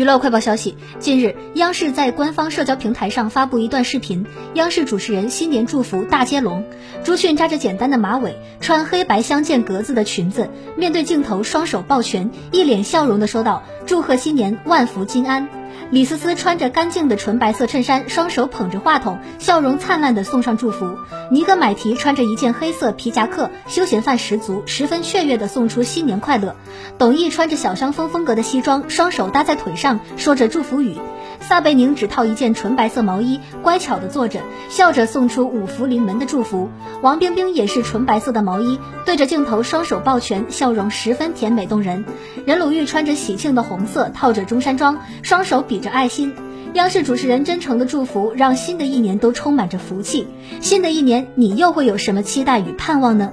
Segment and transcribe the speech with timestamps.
[0.00, 6.64] 娱乐快报消息：近日，央视在官方社交平台上发布一段视频，央视主持人新年祝福大接龙。
[7.04, 15.46] 朱迅扎着简单的马尾，穿黑白相间格子的裙子，面对镜头双手抱拳，一脸笑容的说道：“祝贺新年万福金安。”
[15.90, 20.96] 李思思穿着干净的纯白色衬衫，双手捧着话筒，笑容灿烂地送上祝福。
[21.32, 26.54] 尼格买提穿着一件黑色皮夹克，休闲范十足，十分雀跃地送出新年快乐。
[26.96, 30.96] 董毅穿着小香风风格的西装，双手搭在腿上，说着祝福语。
[31.40, 36.68] 撒贝宁只套一件纯白色毛衣，乖巧地坐着，笑着送出五福临门的祝福。
[37.02, 42.04] 王冰冰也是纯白色的毛衣，对着镜头双手抱拳，笑容十分甜美动人。
[42.46, 46.32] 任鲁豫穿着喜庆的红色，套着中山装，双手比着爱心。
[46.74, 50.28] 央视主持人真诚的祝福，让新的一年都充满着福气。
[50.60, 53.32] 新的一年，你又会有什么期待与盼望呢？